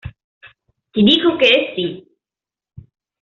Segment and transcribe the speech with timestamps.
[0.91, 2.03] Ti dico che è sì!